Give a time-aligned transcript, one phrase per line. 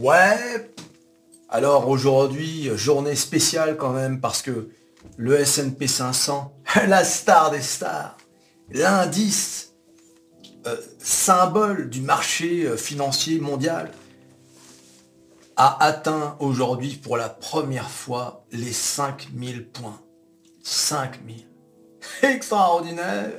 [0.00, 0.72] Ouais.
[1.50, 4.70] Alors aujourd'hui, journée spéciale quand même parce que
[5.18, 6.54] le S&P 500,
[6.88, 8.16] la star des stars,
[8.70, 9.74] l'indice
[10.66, 13.90] euh, symbole du marché euh, financier mondial,
[15.56, 20.00] a atteint aujourd'hui pour la première fois les 5000 points.
[20.62, 21.46] 5000.
[22.22, 23.32] Extraordinaire.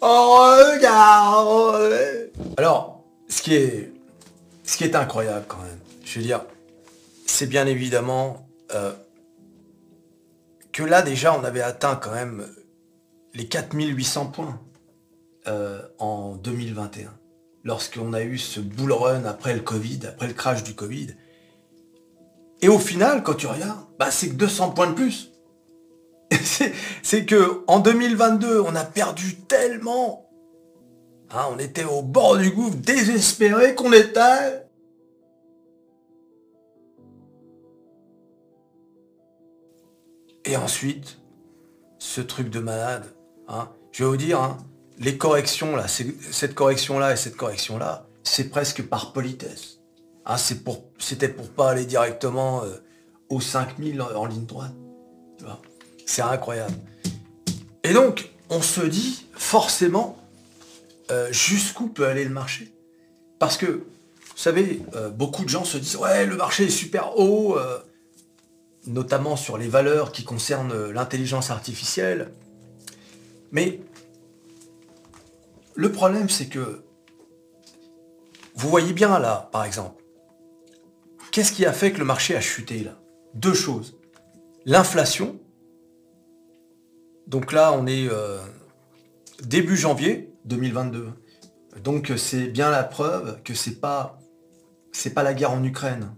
[0.00, 2.30] Oh, regarde.
[2.56, 3.92] Alors, ce qui est,
[4.62, 6.44] ce qui est incroyable quand même, je veux dire,
[7.26, 8.92] c'est bien évidemment euh,
[10.72, 12.46] que là déjà on avait atteint quand même
[13.34, 14.60] les 4800 points
[15.46, 17.12] euh, en 2021,
[17.64, 21.08] lorsqu'on a eu ce bull run après le Covid, après le crash du Covid.
[22.62, 25.32] Et au final, quand tu regardes, bah, c'est que 200 points de plus.
[27.02, 30.30] c'est que en 2022, on a perdu tellement.
[31.30, 34.63] Hein, on était au bord du gouffre, désespéré qu'on était.
[40.54, 41.18] Et ensuite,
[41.98, 43.12] ce truc de malade,
[43.48, 44.58] hein, je vais vous dire, hein,
[45.00, 49.80] les corrections là, cette correction là et cette correction là, c'est presque par politesse.
[50.24, 52.76] Hein, c'était pour, pas aller directement euh,
[53.30, 54.70] aux 5000 en, ligne droite.
[56.06, 56.76] C'est incroyable.
[57.82, 60.16] Et donc, on se dit forcément
[61.10, 62.72] euh, jusqu'où peut aller le marché?
[63.40, 67.18] Parce que, vous savez, euh, beaucoup de gens se disent, ouais, le marché est super
[67.18, 67.58] haut,
[68.86, 72.32] notamment sur les valeurs qui concernent l'intelligence artificielle.
[73.52, 73.80] Mais
[75.74, 76.84] le problème, c'est que
[78.54, 80.02] vous voyez bien là, par exemple,
[81.30, 82.92] qu'est-ce qui a fait que le marché a chuté là?
[83.34, 83.98] Deux choses.
[84.64, 85.40] L'inflation.
[87.26, 88.38] Donc là, on est euh,
[89.42, 91.08] début janvier 2022.
[91.82, 94.18] Donc c'est bien la preuve que c'est pas
[95.14, 96.14] pas la guerre en Ukraine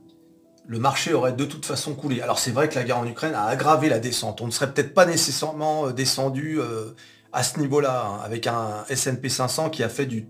[0.66, 2.20] le marché aurait de toute façon coulé.
[2.20, 4.40] Alors c'est vrai que la guerre en Ukraine a aggravé la descente.
[4.40, 6.90] On ne serait peut-être pas nécessairement euh, descendu euh,
[7.32, 10.26] à ce niveau-là, hein, avec un S&P 500 qui a fait du...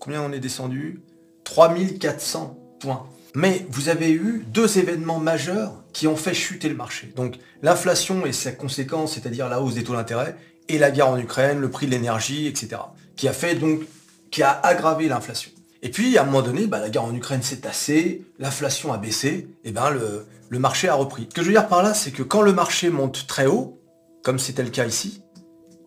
[0.00, 1.02] Combien on est descendu?
[1.44, 3.06] 3400 points.
[3.34, 7.12] Mais vous avez eu deux événements majeurs qui ont fait chuter le marché.
[7.14, 10.36] Donc l'inflation et sa conséquence, c'est-à-dire la hausse des taux d'intérêt,
[10.68, 12.82] et la guerre en Ukraine, le prix de l'énergie, etc.
[13.16, 13.28] Qui
[14.42, 15.50] a aggravé l'inflation.
[15.82, 18.98] Et puis, à un moment donné, bah, la guerre en Ukraine s'est tassée, l'inflation a
[18.98, 21.26] baissé, et ben le, marché a repris.
[21.30, 23.80] Ce que je veux dire par là, c'est que quand le marché monte très haut,
[24.22, 25.22] comme c'était le cas ici,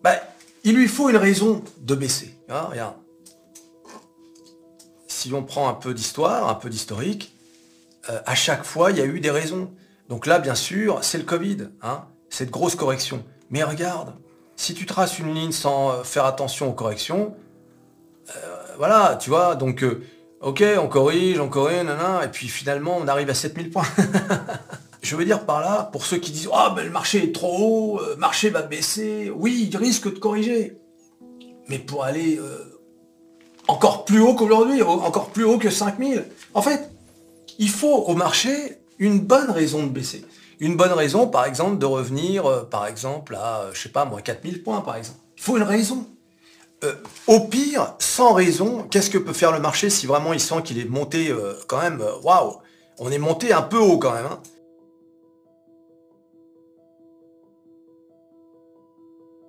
[0.02, 0.16] bah,
[0.64, 2.36] il lui faut une raison de baisser.
[2.48, 2.94] Hein, regarde.
[5.06, 7.34] Si on prend un peu d'histoire, un peu d'historique,
[8.10, 9.72] euh, à chaque fois, il y a eu des raisons.
[10.08, 13.24] Donc là, bien sûr, c'est le Covid, hein, cette grosse correction.
[13.50, 14.14] Mais regarde,
[14.56, 17.36] si tu traces une ligne sans euh, faire attention aux corrections,
[18.36, 20.02] euh, voilà, tu vois, donc, euh,
[20.40, 23.86] ok, on corrige, on corrige, nanana, et puis finalement, on arrive à 7000 points.
[25.02, 27.58] Je veux dire par là, pour ceux qui disent, ah, ben le marché est trop
[27.58, 30.78] haut, le marché va baisser, oui, il risque de corriger.
[31.68, 32.40] Mais pour aller
[33.68, 36.24] encore plus haut qu'aujourd'hui, encore plus haut que 5000,
[36.54, 36.90] en fait,
[37.58, 40.24] il faut au marché une bonne raison de baisser.
[40.60, 44.62] Une bonne raison, par exemple, de revenir, par exemple, à, je sais pas, moi, 4000
[44.62, 45.18] points, par exemple.
[45.36, 46.06] Il faut une raison.
[46.82, 46.94] Euh,
[47.26, 50.78] au pire, sans raison, qu'est-ce que peut faire le marché si vraiment il sent qu'il
[50.78, 52.58] est monté euh, quand même, euh, waouh,
[52.98, 54.26] on est monté un peu haut quand même.
[54.26, 54.40] Hein.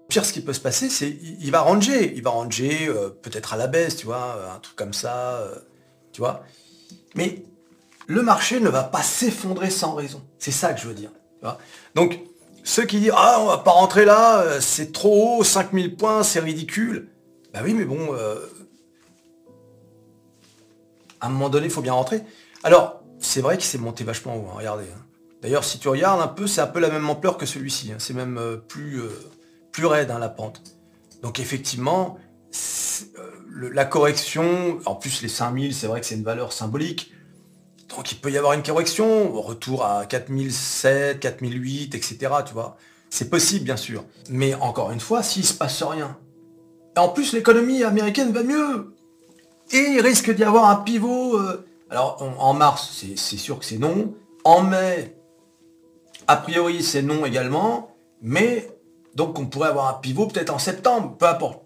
[0.07, 2.89] pire, ce qui peut se passer, c'est il va ranger, il va ranger
[3.21, 5.43] peut-être à la baisse, tu vois, un truc comme ça,
[6.13, 6.43] tu vois.
[7.15, 7.43] Mais
[8.07, 10.21] le marché ne va pas s'effondrer sans raison.
[10.39, 11.09] C'est ça que je veux dire.
[11.95, 12.21] Donc,
[12.63, 16.39] ceux qui disent Ah, on va pas rentrer là, c'est trop haut, 5000 points, c'est
[16.39, 17.09] ridicule.
[17.55, 18.35] Bah oui, mais bon, euh,
[21.21, 22.21] à un moment donné, il faut bien rentrer.
[22.63, 24.83] Alors, c'est vrai qu'il s'est monté vachement haut, hein, regardez.
[24.83, 25.01] Hein.
[25.41, 27.93] D'ailleurs, si tu regardes un peu, c'est un peu la même ampleur que celui-ci.
[27.93, 27.95] Hein.
[27.97, 29.09] C'est même euh, plus, euh,
[29.71, 30.63] plus raide, la pente.
[31.21, 32.17] Donc effectivement,
[33.53, 37.13] la correction, en plus les 5000, c'est vrai que c'est une valeur symbolique.
[37.87, 42.17] Donc il peut y avoir une correction, retour à 4007, 4008, etc.
[42.46, 42.75] Tu vois.
[43.09, 44.03] C'est possible, bien sûr.
[44.29, 46.17] Mais encore une fois, s'il se passe rien,
[46.97, 48.95] en plus, l'économie américaine va mieux.
[49.71, 51.37] Et il risque d'y avoir un pivot.
[51.37, 54.13] Euh, alors, en mars, c'est sûr que c'est non.
[54.43, 55.15] En mai,
[56.27, 57.95] a priori, c'est non également.
[58.21, 58.69] Mais,
[59.15, 61.61] donc, on pourrait avoir un pivot peut-être en septembre, peu importe.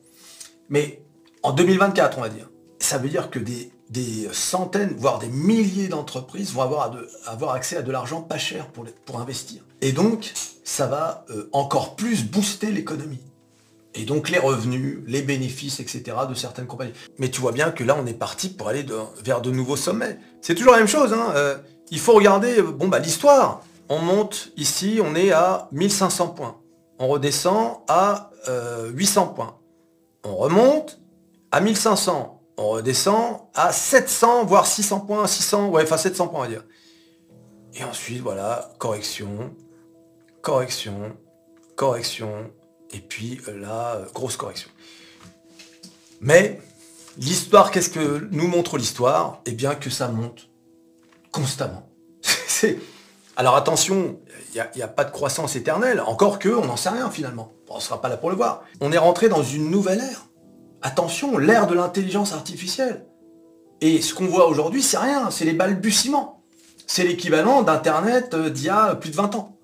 [0.70, 1.02] Mais
[1.44, 2.50] en 2024, on va dire.
[2.80, 6.96] Ça veut dire que des, centaines, voire des milliers d'entreprises vont avoir,
[7.26, 9.64] avoir, accès à de l'argent pas cher pour, pour investir.
[9.82, 10.32] Et donc,
[10.64, 13.20] ça va euh, encore plus booster l'économie
[13.96, 16.18] et donc les revenus, les bénéfices, etc.
[16.30, 16.94] de certaines compagnies.
[17.18, 18.86] Mais tu vois bien que là, on est parti pour aller
[19.24, 20.18] vers de nouveaux sommets.
[20.42, 21.14] C'est toujours la même chose.
[21.14, 21.58] Hein, euh,
[21.90, 23.64] il faut regarder bon, bah, l'histoire.
[23.90, 26.58] On monte ici, on est à 1500 points.
[27.00, 28.30] On redescend à
[28.94, 29.58] 800 points.
[30.24, 31.00] On remonte
[31.52, 32.42] à 1500.
[32.58, 36.66] On redescend à 700, voire 600 points, 600, ouais, enfin 700 points, on va dire.
[37.74, 39.56] Et ensuite, voilà, correction,
[40.42, 41.16] correction,
[41.78, 42.52] correction,
[42.92, 44.70] et puis euh, là, euh, grosse correction.
[46.22, 46.60] Mais
[47.18, 49.42] l'histoire, qu'est-ce que nous montre l'histoire?
[49.46, 50.50] Eh bien que ça monte
[51.32, 51.90] constamment.
[53.36, 54.20] Alors attention,
[54.54, 57.54] il n'y a, pas de croissance éternelle, encore que on n'en sait rien finalement.
[57.70, 58.64] on ne sera pas là pour le voir.
[58.82, 60.26] On est rentré dans une nouvelle ère.
[60.82, 63.06] Attention, l'ère de l'intelligence artificielle.
[63.82, 66.44] Et ce qu'on voit aujourd'hui, c'est rien, c'est les balbutiements.
[66.86, 69.59] C'est l'équivalent d'Internet euh, d'il y a plus de 20 ans.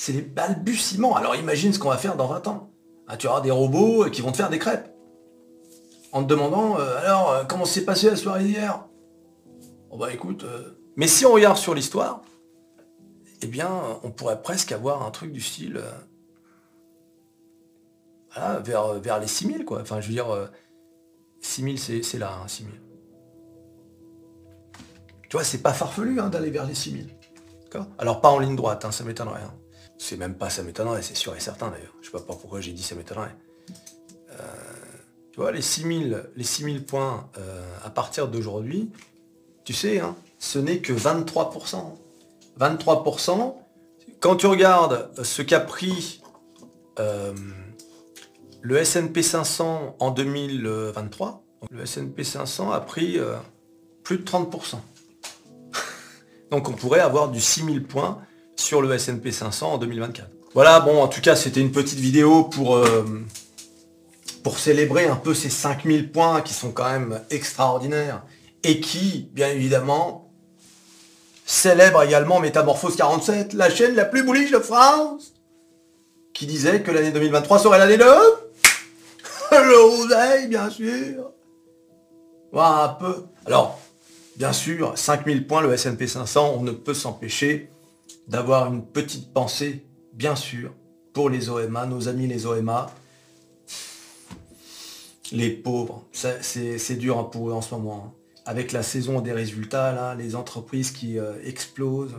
[0.00, 1.14] C'est les balbutiements.
[1.14, 2.70] Alors imagine ce qu'on va faire dans 20 ans.
[3.06, 4.90] Ah, tu auras des robots qui vont te faire des crêpes.
[6.10, 8.86] En te demandant, euh, alors, euh, comment s'est passé la soirée d'hier?
[9.90, 10.46] Bon bah écoute,
[10.96, 12.22] mais si on regarde sur l'histoire,
[13.42, 13.68] eh bien,
[14.02, 15.82] on pourrait presque avoir un truc du style,
[18.62, 19.82] vers, vers les 6000, quoi.
[19.82, 20.48] Enfin, je veux dire,
[21.42, 22.72] 6000, c'est là, hein, 6000.
[25.28, 27.14] Tu vois, c'est pas farfelu hein, d'aller vers les 6000.
[27.98, 29.42] Alors pas en ligne droite, hein, ça m'étonnerait.
[29.42, 29.59] Hein.
[30.02, 31.92] C'est même pas ça m'étonnerait, c'est sûr et certain d'ailleurs.
[32.00, 33.36] Je sais pas pourquoi j'ai dit ça m'étonnerait.
[34.30, 34.34] Euh,
[35.30, 38.90] tu vois, les 6000, les 6000 points euh, à partir d'aujourd'hui,
[39.62, 40.00] tu sais,
[40.38, 41.98] ce n'est que 23%.
[42.58, 43.54] 23%.
[44.20, 46.22] Quand tu regardes ce qu'a pris
[46.98, 47.34] euh,
[48.62, 53.18] le S&P 500 en 2023, le S&P 500 a pris
[54.02, 54.76] plus de 30%.
[56.50, 58.22] Donc on pourrait avoir du 6000 points
[58.78, 60.28] le S&P 500 en 2024.
[60.54, 63.04] Voilà, bon, en tout cas, c'était une petite vidéo pour, euh,
[64.42, 68.22] pour célébrer un peu ces 5000 points qui sont quand même extraordinaires
[68.62, 70.32] et qui, bien évidemment,
[71.46, 75.34] célèbrent également Métamorphose 47, la chaîne la plus bullish de France,
[76.32, 78.04] qui disait que l'année 2023 serait l'année de...
[79.52, 81.32] le bien sûr.
[82.52, 83.24] Voilà un peu.
[83.46, 83.80] Alors,
[84.40, 87.68] Bien sûr, 5000 points, le S&P 500, on ne peut s'empêcher
[88.28, 90.72] d'avoir une petite pensée, bien sûr,
[91.12, 92.90] pour les OMA, nos amis les OMA.
[95.32, 98.04] Les pauvres, c'est dur pour eux en ce moment.
[98.06, 98.12] Hein.
[98.46, 102.16] Avec la saison des résultats, les entreprises qui euh, explosent.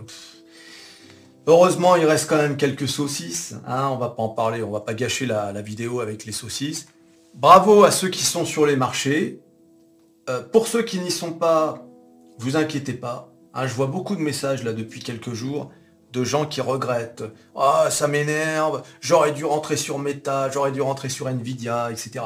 [1.48, 3.56] Heureusement, il reste quand même quelques saucisses.
[3.68, 6.88] Hein, on va pas en parler, on va pas gâcher la, vidéo avec les saucisses.
[7.34, 9.42] Bravo à ceux qui sont sur les marchés.
[10.30, 11.84] Euh, pour ceux qui n'y sont pas,
[12.38, 15.72] vous inquiétez pas, hein, je vois beaucoup de messages là depuis quelques jours
[16.12, 17.24] de gens qui regrettent.
[17.56, 22.26] Ah, ça m'énerve, j'aurais dû rentrer sur Meta, j'aurais dû rentrer sur Nvidia, etc.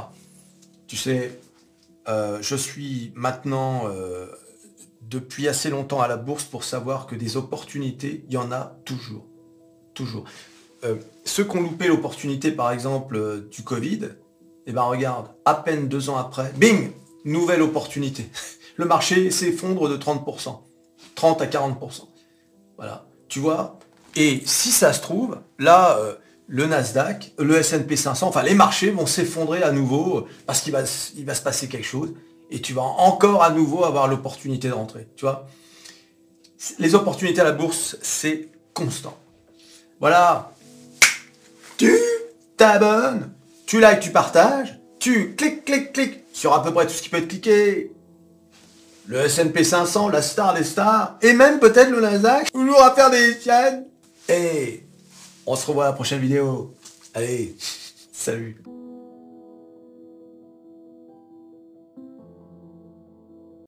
[0.87, 1.39] Tu sais,
[2.07, 4.27] euh, je suis maintenant euh,
[5.01, 8.77] depuis assez longtemps à la bourse pour savoir que des opportunités, il y en a
[8.85, 9.25] toujours.
[9.93, 10.25] Toujours.
[10.83, 14.09] Euh, ceux qui ont loupé l'opportunité, par exemple, du Covid,
[14.67, 16.91] eh ben regarde, à peine deux ans après, bing,
[17.23, 18.29] nouvelle opportunité
[18.77, 20.59] le marché s'effondre de 30%.
[21.15, 22.07] 30 à 40%.
[22.77, 23.05] Voilà.
[23.27, 23.79] Tu vois
[24.15, 26.15] Et si ça se trouve, là, euh,
[26.47, 30.73] le Nasdaq, le S&P 500, enfin les marchés vont s'effondrer à nouveau euh, parce qu'il
[30.73, 32.13] va, va se passer quelque chose
[32.51, 35.07] et tu vas encore à nouveau avoir l'opportunité de rentrer.
[35.15, 35.47] Tu vois
[36.79, 39.17] Les opportunités à la bourse, c'est constant.
[39.99, 40.51] Voilà.
[41.77, 41.91] Tu
[42.57, 43.31] t'abonnes,
[43.65, 47.09] tu likes, tu partages, tu cliques, cliques, cliques sur à peu près tout ce qui
[47.09, 47.91] peut être cliqué
[49.07, 53.11] le S&P 500, la star des stars, et même peut-être le Nasdaq, toujours à faire
[53.11, 53.85] des chaînes.
[54.27, 54.83] Et
[55.45, 56.73] on se revoit à la prochaine vidéo.
[57.13, 57.55] Allez,
[58.11, 58.57] salut